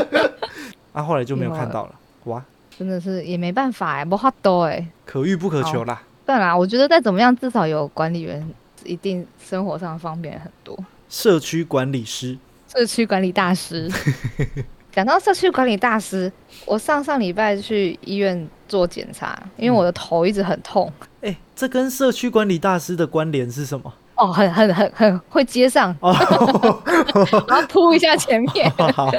[0.93, 1.95] 啊，后来就没有看到了，
[2.29, 2.43] 哇，
[2.79, 4.87] 真的是也没办法哎，不好多哎。
[5.05, 6.03] 可遇不可求啦。
[6.25, 8.49] 对啦，我觉得再怎么样，至少有管理员，
[8.85, 10.79] 一定生活上方便很多。
[11.09, 12.37] 社区管理师，
[12.73, 13.91] 社区管理大师。
[14.93, 16.31] 讲到社区管理大师，
[16.67, 20.93] 我上上礼拜去医院做检查，因为我的头一直很痛。
[21.23, 23.93] 哎、这跟社区管理大师的关联是什么？
[24.17, 26.13] 哦，很很很很会接上，哦，
[27.49, 28.69] 然后扑一下前面。
[28.93, 29.11] 好，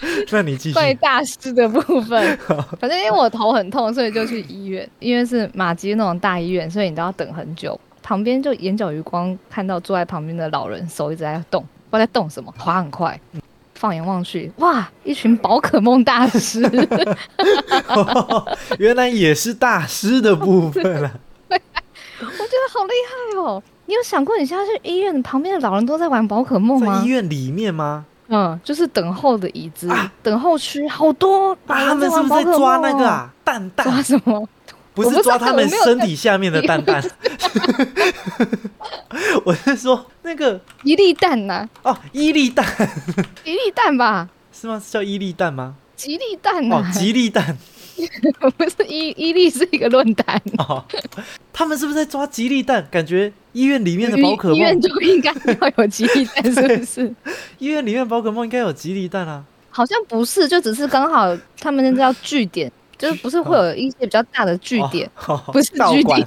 [0.30, 0.74] 那你继续。
[0.74, 2.38] 关于大师的部分，
[2.80, 4.88] 反正因为我头很痛，所以就去医院。
[5.00, 7.78] 医院是马街那种大医院，所以你都要等很久。
[8.02, 13.18] 旁边就眼角余光看到坐在旁边的老人手一直在动，不知道在动什么，滑很快。
[13.74, 16.62] 放眼望去，哇，一群宝可梦大师，
[18.78, 21.12] 原来也是大师的部分啊。
[21.38, 22.92] 我觉得好厉
[23.34, 23.62] 害哦！
[23.84, 27.08] 你有想过，你现在去医院旁边的老人都在玩宝可梦吗在医？
[27.08, 28.06] 院里面吗？
[28.28, 33.06] 嗯，就是等候的椅子，啊等候区好多啊，他们是不是在抓那个？
[33.08, 34.02] 啊蛋蛋抓？
[34.02, 34.48] 什么？
[34.94, 37.04] 不是抓他们身体下面的蛋蛋。
[39.44, 42.64] 我是说那个伊利蛋呐、哦，伊利蛋
[43.44, 44.80] 伊利蛋吧，是吗？
[44.82, 45.74] 是叫伊利蛋吗？
[45.96, 47.56] 吉利蛋啊、哦，吉利蛋。
[48.56, 50.84] 不是伊伊利是一个论坛， 哦，
[51.52, 52.86] 他们是不是在抓吉利蛋？
[52.90, 57.14] 感觉医院里面的宝可梦医院梦，就应该要有吉利蛋，是不是？
[57.58, 59.44] 医院里面宝可梦应该有吉利蛋啊。
[59.70, 65.10] 好像不是，就只是刚好他们那叫据点，就是不是会有一些比较大的据点。
[65.26, 66.26] 哦，不是据点，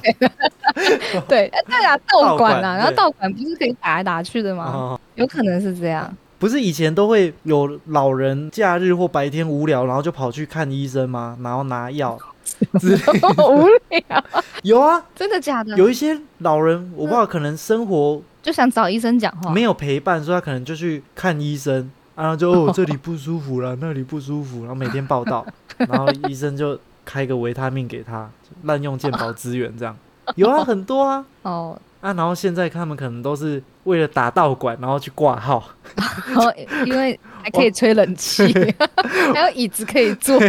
[1.27, 4.65] 对，哎对啊，道馆啊，然后道馆不是可以打来打去的吗？
[4.71, 11.37] 哦，有可能是这样，不是以前都会有老人假日或白天无聊，然后就跑去看医生吗？
[11.43, 12.17] 然后拿药
[12.79, 13.47] 之类的。
[13.47, 14.23] 无聊，
[14.63, 15.75] 有啊，真的假的？
[15.75, 25.45] 有一些老人，我不知道，可能生活就想找医生讲话，没有陪伴，所以他可能就去看医生，然后就哦 这里不舒服了，那里不舒服，然后每天报道，
[25.77, 28.29] 然后医生就开个维他命给他，
[28.63, 29.95] 滥用健保资源这样。
[30.35, 35.63] 有啊，很多啊哦，啊，然后现在他们可能都是为了打道馆，然后去挂号。
[36.27, 36.51] 然后
[36.85, 38.53] 因为还可以吹冷气，
[39.33, 40.39] 还有椅子可以坐，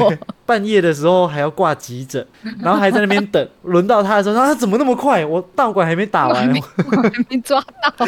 [0.47, 2.25] 半夜的时候还要挂急诊，
[2.61, 5.25] 然后还在那边等，轮到他的时候，他怎么那么快？
[5.25, 8.07] 我道馆还没打完，我还没抓到。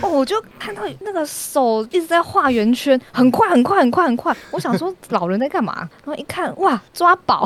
[0.00, 4.34] 哦，我就看到那个手一直在画圆圈，很快很快很快很快。
[4.50, 5.74] 我想说老人在干嘛？
[6.04, 7.44] 然后一看，哇，抓宝，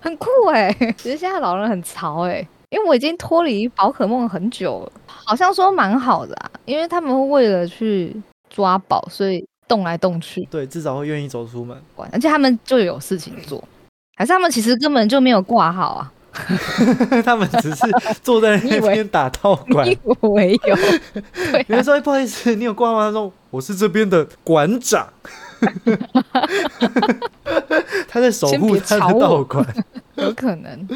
[0.00, 0.72] 很酷哎。
[0.96, 8.14] 其实现在老人很潮哎，因为我已经脱离宝可梦很久了，好像说蛮好的啊，因为他们为了去
[8.50, 10.46] 抓宝，所以动来动去。
[10.50, 11.76] 对，至少会愿意走出门。
[11.94, 13.62] 管，而且他们就有事情做，
[14.16, 16.12] 还是他们其实根本就没有挂号啊？
[17.24, 17.86] 他们只是
[18.22, 19.86] 坐在那边打道馆。
[19.86, 20.76] 你以为有？
[21.32, 23.06] 对啊，有人说、哎不好意思，你有挂吗？
[23.06, 25.08] 他说我是这边的馆长，
[28.06, 29.66] 他在守护他的道馆。
[30.16, 30.86] 有可能。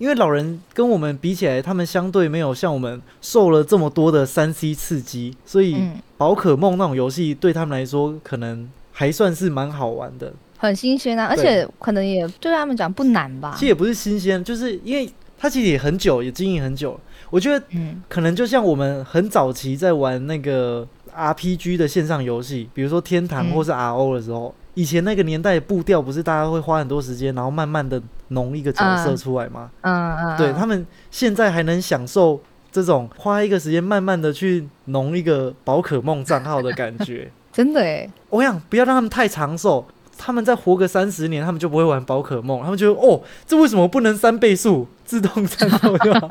[0.00, 10.32] 因为老人跟我们比起来，他们相对没有像我们受了这么多的三 C 刺激，所以嗯，宝可梦那种游戏对他们来说，可能还算是蛮好玩的。
[10.56, 13.66] 很新鲜啊，而且可能也对他们讲不难吧其实。
[13.66, 15.06] 也不是新鲜，就是因为
[15.38, 17.00] 它其实也很久，也经营很久了。
[17.28, 29.70] 我觉得嗯可能就像我们很早期在玩那个 RPG 的线上游戏，比如说天堂嗯或是 RO 的时候，以前那个年代步调不是大家会花很多时间，然后慢慢的弄一个角色嗯出来吗？
[29.82, 32.40] 嗯嗯，对他们现在还能享受
[32.72, 37.30] 这种花一个时间慢慢的去弄一个宝可梦账号的感觉。
[37.52, 39.84] 真的哎，我想不要让他们太长寿，
[40.16, 42.62] 他们再活个三十年，他们就不会玩宝可梦。
[42.62, 46.26] 他们觉得哦，这为什么不能三倍速自动战斗就好？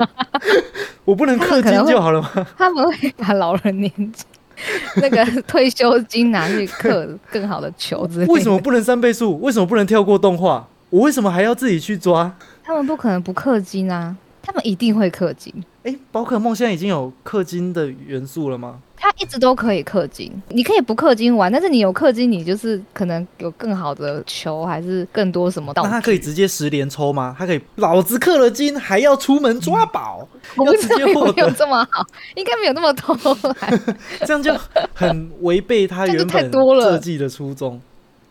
[1.06, 2.28] 我不能氪金就好了吗？
[2.58, 4.12] 他们会把老人年金
[4.96, 8.32] 那个 退休金拿去刻 更好的球之类的。
[8.32, 9.38] 为什么不能三倍速？
[9.40, 10.66] 为什么不能跳过动画？
[10.90, 12.34] 我为什么还要自己去抓？
[12.64, 14.16] 他们不可能不氪金啊？
[14.42, 15.52] 他们一定会氪金，
[15.84, 18.80] 诶，宝可梦现在已经有氪金的元素了吗？
[18.96, 20.30] 它一直都可以氪金。
[20.48, 25.88] 你可以不氪金玩，但是你有氪金，你就是可能有更好的球，还是更多什么道具。
[25.88, 27.34] 那他可以直接十连抽吗？
[27.38, 33.80] 他可以，老子氪了金还要出门抓宝， 我不知道要直有没有这么好，应该没有那么偷懒。
[34.26, 34.54] 这样就
[34.92, 37.80] 很违背他原本设计的初衷。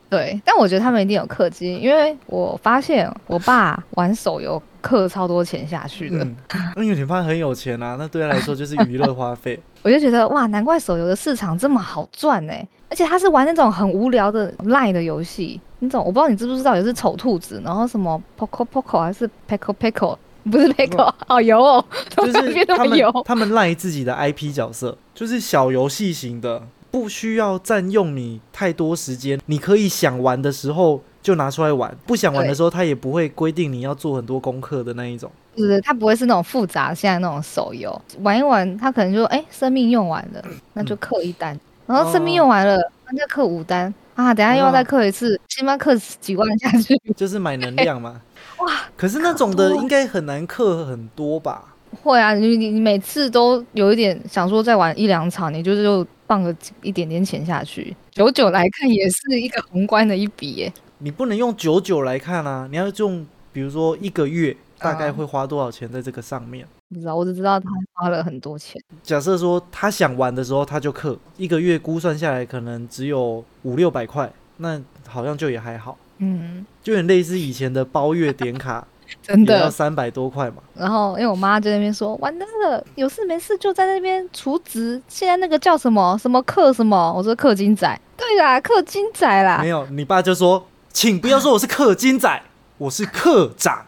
[0.07, 6.35] 对，但我觉得他们一定有氪金，因为我发现我爸玩手游氪超多钱下去的，嗯，
[6.75, 9.59] 那因为你爸很有钱啊，那对他来说就是娱乐花费。
[9.83, 12.53] 我就觉得哇，难怪手游的市场这么好赚呢、
[12.89, 20.17] 而且他是玩那种很无聊的赖的游戏，那种我不知道你知不知道，也是丑兔子，然后什么 Poco Poco 还是 Peco Peco，
[20.49, 22.99] 不是 Peco，好油哦，就是他们？
[23.25, 35.31] 他们赖自己的 IP 角色，就是小游戏型的，不需要占用你太多时间，你可以想玩的时候就拿出来玩，不想玩的时候他也不会规定你要做很多功课的那一种。
[35.55, 40.41] 就是它不会是那种复杂，现在那种手游玩一玩，他可能就哎、生命用完了，
[40.73, 46.95] 那就氪一单，然后生命用完了，那再氪五单啊，等下又要再氪一次，起码氪几万下去。
[47.15, 48.21] 就是买能量嘛。
[48.59, 48.67] 哇！
[48.95, 51.75] 可是那种的应该很难氪很多吧？
[52.03, 60.71] 会啊，你你你每次都有一点想说再玩一两场，你就是就放个一点点钱下去，九九来看也是一个宏观的一笔耶。
[60.99, 66.67] 你不能用九九来看啊，你要用比如说一个月大概嗯会花多少钱在这个上面。
[66.89, 68.79] 不知道，我只知道他花了很多钱。
[69.01, 78.87] 假设说他想玩的时候他就氪，一个月估算下来可能只有五六百块，那好像就也还好，嗯，就有点类似以前的包月点卡，
[79.21, 79.55] 真的。
[79.55, 80.57] 也要三百多块嘛。
[80.73, 85.01] 然后因为我妈在那边说，完蛋了，有事没事就在那边储值。
[85.07, 87.13] 现在那个叫什么什么氪什么？
[87.15, 87.99] 我说氪金仔。
[88.15, 89.69] 对啦，氪金仔啦没。
[89.69, 92.41] 有，你爸就说，请不要说我是氪金仔，
[92.77, 93.85] 我是课长。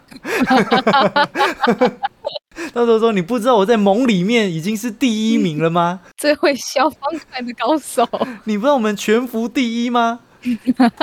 [2.74, 6.02] 到时候说你不知道我在盟里面已经是第一名了吗？
[6.18, 8.08] 最会消方块的高手。
[8.44, 10.20] 你不知道我们全服第一吗？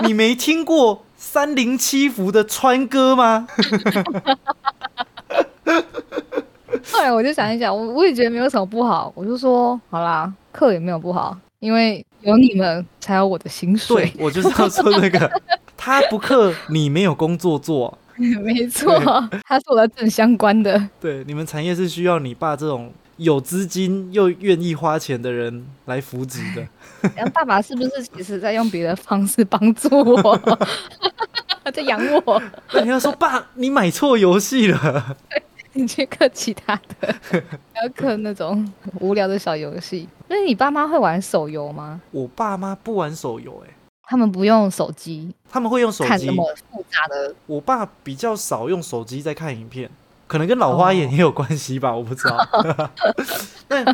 [0.04, 3.46] 你没听过三零七服的川哥吗？
[6.90, 14.24] 后来我就想一想，我我也觉得没有什么不好，我就说好啦，课也没有不好，因为有你们才有我的薪水对。
[14.24, 15.30] 我就是要说那个，
[15.76, 17.98] 他不课，你没有工作做。
[18.16, 18.98] 没错，
[19.44, 20.82] 他是我的正相关的。
[20.98, 26.66] 对，你们产业是需要你爸这种有资金又愿意花钱的人来扶植的。
[27.14, 30.58] 然后爸爸是不是其实在用别的方式帮助我，
[31.72, 32.42] 在养我？
[32.72, 35.16] 那你要说爸，你买错游戏了。
[35.74, 37.36] 你去氪其他的，不
[37.76, 40.08] 要氪那种无聊的小游戏。
[40.26, 42.00] 那你爸妈会玩手游吗？
[42.10, 46.32] 我爸妈不玩手游、欸，他们不用手机他们会用手机看那。
[46.32, 49.88] 么复杂的，我爸比较少用手机在看影片，
[50.28, 52.36] 可能跟老花眼也有关系吧，我不知道。
[53.66, 53.84] 但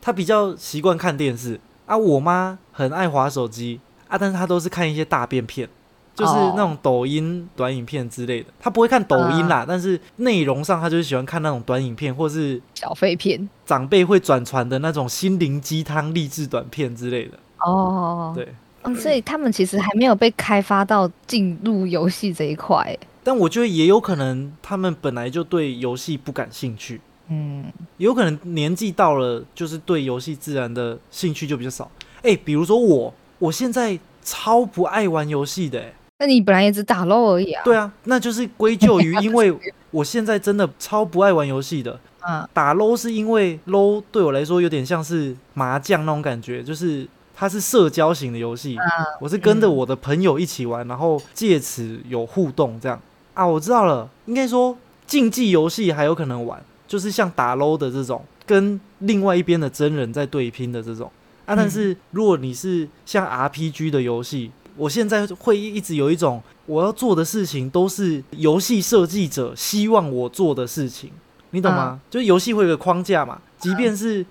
[0.00, 1.96] 他比较习惯看电视啊。
[1.96, 3.78] 我妈很爱滑手机
[4.08, 5.68] 啊，但是她都是看一些大便片，
[6.14, 8.48] 就是哦那种抖音短影片之类的。
[8.58, 13.48] 她不会看抖音啦，但是内容上她就是喜欢看那种短影片，或是小废片。
[13.64, 17.38] 长辈会转传的那种心灵鸡汤励志短片之类的。
[17.58, 18.48] 哦，对，
[18.82, 22.98] 嗯，所以他们其实还没有被开发到进入游戏这一块。
[23.24, 27.00] 但我觉得也有可能他们本来就对游戏不感兴趣。
[27.28, 27.64] 嗯，
[27.98, 31.90] 有可能年纪到了，就是对游戏自然的兴趣就比较少。
[32.22, 35.94] 哎、比如说我，我现在超不爱玩游戏的、欸。
[36.18, 37.62] 那你本来也只打 LO 而已啊。
[37.64, 39.52] 对啊，那就是归咎于因为
[39.90, 41.98] 我现在真的超不爱玩游戏的。
[42.28, 48.76] 嗯，打 LO 是因为 LO 对我来说有点像是麻将那种感觉，就是它是社交型的游戏。
[49.20, 53.00] 我是跟着我的朋友一起玩，然后借此有互动这样
[53.34, 53.46] 啊。
[53.46, 54.76] 我知道了，应该说
[55.06, 61.10] 竞技游戏还有可能玩，就是像打 LO 的这种，跟另外一边的真人在对拼的这种
[61.46, 61.56] 啊。
[61.56, 71.10] 但是如果你是像 RPG 的游戏，我现在会一直有一种我要做的事情都是游戏设计者希望我做的事情，
[71.50, 72.00] 你懂吗？
[72.08, 74.24] 就是游戏会有个框架嘛，即便是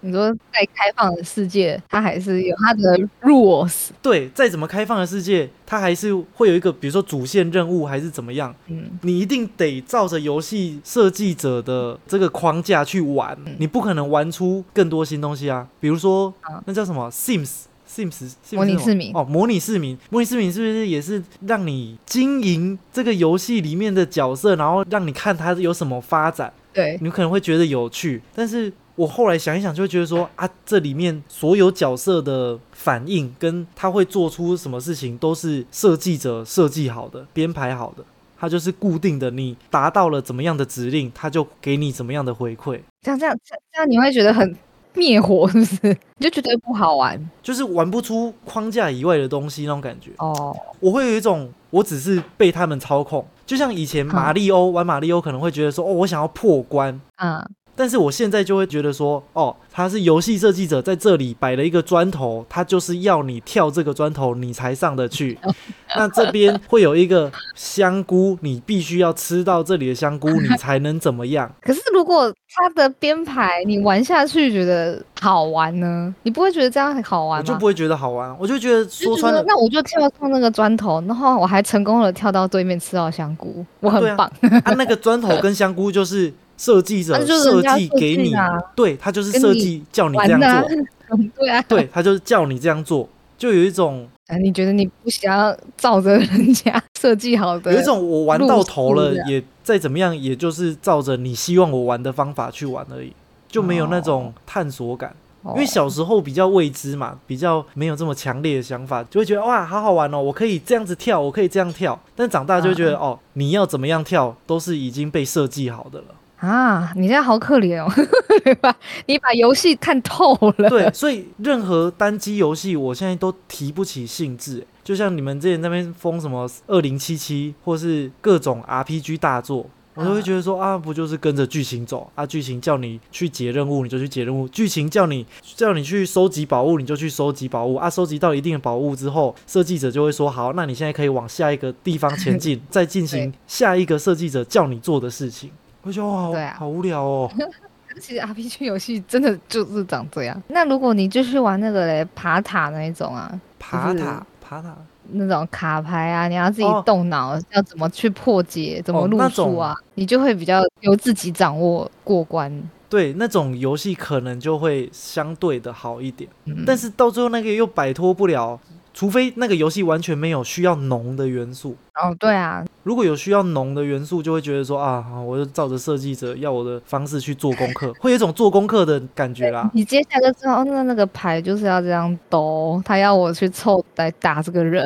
[0.00, 3.88] 你说在开放的世界，它还是有它的 rules。
[4.00, 15.66] 对，再怎么开放的世界，它还是会有一个，比如说主线任务还是怎么样，嗯，你一定得照着游戏设计者的这个框架去玩，你不可能玩出更多新东西啊。
[15.80, 17.62] 比如说啊那叫什么 Sims。
[17.88, 26.52] Sims 模拟市民哦，模拟市民，模拟市民是不是也是让你经营这个游戏里面的角色，然后让你看它有什么发展？
[26.72, 38.02] 对，你可能会觉得有趣，但是我后来想一想，就会觉得说啊，这里面所有角色的反应跟他会做出什么事情，都是设计者设计好的、编排好的，
[38.38, 39.30] 它就是固定的。
[39.30, 44.56] 你达到了怎么样的指令，他就给你怎么样的回馈，这样这样这样这样你会觉得很
[44.94, 45.98] 灭火，是不是？
[46.18, 50.10] 你就觉得不好玩就是玩不出框架以外的东西那种感觉。
[50.18, 50.56] 哦。
[50.80, 57.42] 我会有一种，我只是被他们操控，就像以前马里欧玩马里欧可能会觉得说，哦，我想要破关，嗯，
[57.76, 65.38] 但是我现在就会觉得说，哦，他是游戏设计者在这里摆了一个砖头，他就是要你跳这个砖头，你才上得去。
[65.96, 71.50] 那这边会有一个香菇，你必须要吃到这里的香菇，你才能怎么样？
[71.62, 77.44] 可是如果他的编排你玩下去觉得好玩呢，你不会觉得这样很好玩吗？
[77.44, 84.30] 就不会觉得好玩，我就觉得说穿了，那我就跳上那个砖头，然后我还成功的跳到对面吃到香菇，我很棒。
[84.64, 97.72] 啊，那个砖头跟香菇就是设计者设计给你啊，对他就是设计叫你这样做， 对啊，对他就是叫你这样做，就有一种啊，你觉得你不想要照着人家设计好的？
[97.74, 103.12] 有一种我玩到头了也再怎么样，也就是照着你希望我玩的方法去玩而已，
[103.48, 105.14] 就没有那种探索感。
[105.42, 111.96] 哦，因为小时候比较未知嘛，比较没有这么强烈的想法，就会觉得哇，好好玩哦，我可以这样子跳，我可以这样跳。
[112.16, 116.06] 但长大就会觉得、哦，你要怎么样跳，都是已经被设计好的了。
[116.38, 117.90] 啊，你现在好可怜哦，
[118.44, 118.76] 对吧？
[119.06, 120.68] 你把游戏看透了。
[120.68, 124.66] 对，所以任何单机游戏，我现在都提不起兴致。
[124.84, 132.24] 就像你们之前那边封什么二零七七，或是各种 RPG 大作，我都会觉得说啊，不就是跟着剧情走啊？
[132.26, 137.88] 剧情叫你去解任务，你就去解任务；剧情叫你叫你去收集宝物，你就去收集宝物啊。
[137.88, 145.50] 收集到一定的宝物之后，设计者就会说好，那你现在可以往下一个地方前进， 再进行下一个设计者叫你做的事情。
[145.86, 147.30] 我觉得哇，好对啊好无聊哦。
[148.00, 150.42] 其实 RPG 游戏真的就是长这样。
[150.48, 154.76] 那如果你就是玩那个嘞爬塔那一种啊，爬塔，爬塔。
[155.12, 162.52] 那种卡牌啊，你要自己哦动脑，要怎么去破解，怎么哦路那种数啊，你就会比较由自己掌握过关。
[162.88, 168.58] 对，那种游戏可能就会相对的好一点，嗯，但是到最后那个又摆脱不了，
[168.96, 171.76] 除非那个游戏完全没有需要浓的元素。
[171.96, 179.70] 哦，对啊，如果有需要浓的元素，就会觉得说啊，我就照着设计者要我的方式去做功课， 会有一种做功课的感觉啦。
[179.74, 184.82] 你接下来就知道，哦那那个牌就是要这样抖，他要我去凑来打这个人，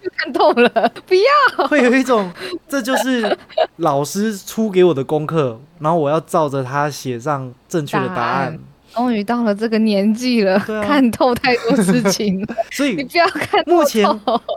[0.00, 0.70] 就 看透了，
[1.04, 1.66] 不要。
[1.66, 2.30] 会有一种，
[2.68, 3.36] 这就是
[3.78, 8.56] 老师出给我的功课，然后我要照着他写上正确的答案。
[8.94, 10.82] 终于到了这个年纪了，啊。
[10.82, 13.72] 看透太多事情了， 所以你不要看透。
[13.72, 14.06] 目前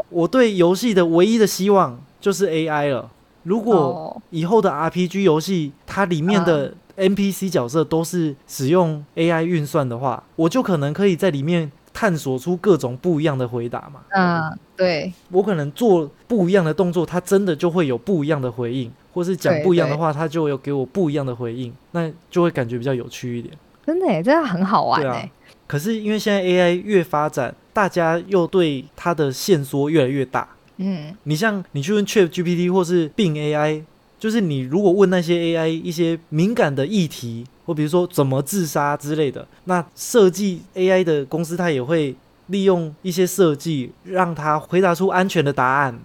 [0.10, 3.10] 我对游戏的唯一的希望就是 AI 了。
[3.44, 4.22] 如果哦。
[4.32, 14.02] 以后的 RPG 游戏，它里面的 NPC 角色都是使用 AI 运算的话，我就可能可以在里面探索出各种不一样的回答嘛。
[14.10, 23.54] 嗯，对，我可能做不一样的动作，它真的就会有不一样的回应，或是讲不一样的话，它就有给我不一样的回应，那就会感觉比较有趣一点。
[23.86, 25.30] 真的耶，这样很好玩对啊哎。
[25.68, 30.48] 可是因为现在 AI 越发展，大家又对它的限缩越来越大。
[30.78, 33.84] 嗯，你像你去问 Chat GPT 或是 Bing AI，
[34.20, 42.16] 就是你如果问那些 AI 一些敏感的议题，或比如说怎么自杀之类的，那设计 AI 的公司它也会
[42.48, 45.98] 利用一些设计，让它回答出安全的答案。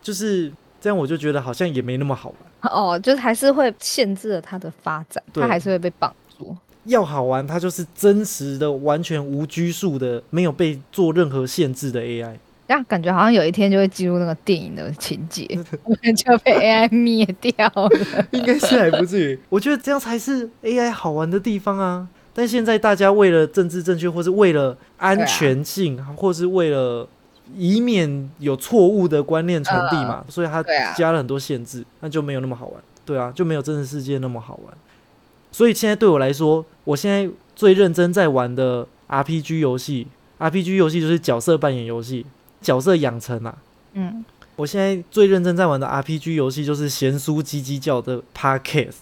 [0.00, 2.72] 就是这样，我就觉得好像也没那么好玩。
[2.72, 6.27] 哦，就是还是会限制了它的发展，它还是会被绑住。
[6.88, 12.34] 要好玩，它就是真实的、完全无拘束的，没有被做任何限制的 AI。
[12.66, 15.46] 这样感觉好像有一天就会进入那个电影的情节，
[15.84, 17.88] 我们就被 AI 灭掉了。
[18.32, 19.38] 应该是还不至于。
[19.48, 22.06] 我觉得这样才是 AI 好玩的地方啊！
[22.34, 27.08] 但现在大家为了政治正确，或是为了安全性，或是为了
[27.56, 30.62] 以免有错误的观念传递嘛，所以它
[30.94, 32.82] 加了很多限制，那就没有那么好玩。
[33.06, 34.74] 对啊，就没有真实世界那么好玩。
[35.50, 40.06] 所以现在对我来说，我现在最认真在玩的 RPG 游戏
[40.38, 42.24] ，RPG 游戏就是角色扮演游戏，
[42.60, 43.56] 角色养成啊。
[43.94, 44.24] 嗯，
[44.56, 48.96] 我现在最认真在玩的 RPG 游戏就是咸酥鸡鸡叫的 Podcast。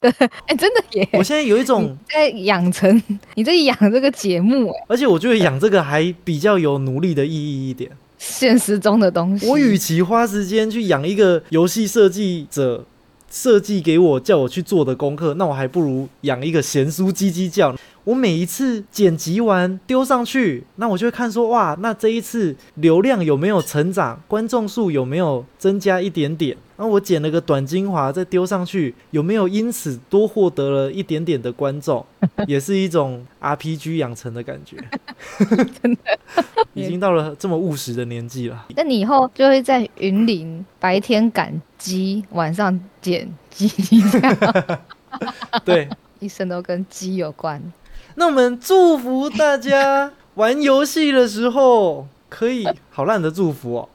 [0.46, 1.08] 哎、真的耶！
[1.14, 3.02] 我现在有一种你在养成，
[3.34, 7.90] 你在养这个节目，哎，而且我觉得养这个还比较有努力的意义一点。
[8.18, 9.48] 现实中的东西。
[9.48, 12.84] 我与其花时间去养一个游戏设计者
[13.30, 17.74] 设计给我叫我去做的功课，那我还不如养一个咸酥鸡鸡叫。
[18.04, 26.56] 我每一次剪辑完丢上去，那我就会看说，哇，那这一次流量有没有成长，观众数有没有增加一点点？
[26.76, 32.04] 然后我剪了个短精华再丢上去，有没有因此多获得了一点点的观众？
[32.46, 34.76] 也是一种 RPG 养成的感觉。
[35.82, 35.98] 真的，
[36.74, 38.66] 已经到了这么务实的年纪了。
[38.76, 43.68] 那你以后就会在云林白天赶鸡，晚上捡鸡，
[44.10, 44.78] 这样
[45.64, 47.62] 对，一生都跟鸡有关。
[48.16, 53.88] 那我们祝福大家玩游戏的时候可以好烂的祝福哦。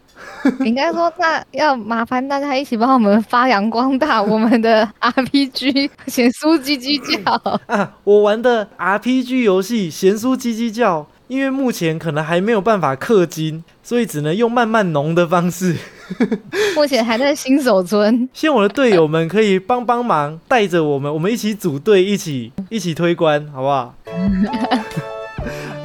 [0.59, 7.59] 应该说，那要麻烦大家一起帮我们发扬光大 我们的 RPG 咸酥鸡鸡叫。
[7.67, 11.01] 啊，我玩的 RPG 游戏《咸酥鸡鸡叫》，
[11.31, 15.77] 因为目前可能还没有办法氪金，所以只能用慢慢浓的方式。
[16.75, 23.95] 目前还在新手村，希望我的队友们可以帮帮忙，带着我们，我们一起组队，一起一起推关，好不好？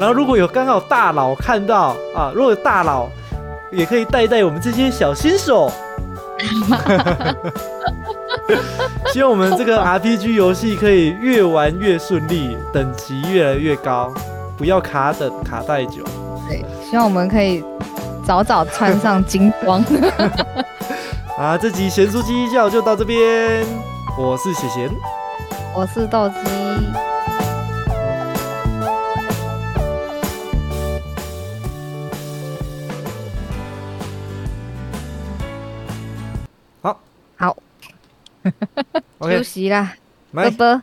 [0.01, 3.09] 然后如果有刚好大佬看到啊，如果有大佬
[3.71, 5.71] 也可以带带我们这些小新手。
[9.13, 14.13] 希望我们这个 RPG 游戏可以越玩越顺利，等级越来越高，
[14.57, 16.03] 不要卡等卡太久。
[16.49, 17.63] 对，希望我们可以
[18.25, 19.85] 早早穿上金光。
[21.39, 23.67] 啊，这集咸酥鸡叫就到这边，
[24.19, 24.91] 我是贤贤，
[25.75, 26.35] 我是豆鸡，
[36.81, 36.99] 好
[37.37, 37.57] 好，
[39.21, 39.93] 休息啦，
[40.33, 40.51] 拜。
[40.51, 40.81] 拜。